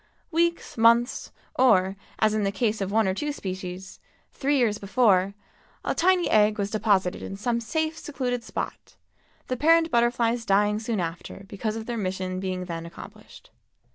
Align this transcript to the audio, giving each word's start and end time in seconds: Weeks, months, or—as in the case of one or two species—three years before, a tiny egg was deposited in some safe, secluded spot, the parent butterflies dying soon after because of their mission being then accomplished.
Weeks, 0.31 0.79
months, 0.79 1.31
or—as 1.59 2.33
in 2.33 2.43
the 2.43 2.51
case 2.51 2.81
of 2.81 2.91
one 2.91 3.07
or 3.07 3.13
two 3.13 3.31
species—three 3.31 4.57
years 4.57 4.79
before, 4.79 5.35
a 5.85 5.93
tiny 5.93 6.27
egg 6.27 6.57
was 6.57 6.71
deposited 6.71 7.21
in 7.21 7.37
some 7.37 7.61
safe, 7.61 7.99
secluded 7.99 8.43
spot, 8.43 8.95
the 9.45 9.55
parent 9.57 9.91
butterflies 9.91 10.43
dying 10.43 10.79
soon 10.79 10.99
after 10.99 11.43
because 11.47 11.75
of 11.75 11.85
their 11.85 11.97
mission 11.97 12.39
being 12.39 12.65
then 12.65 12.87
accomplished. 12.87 13.51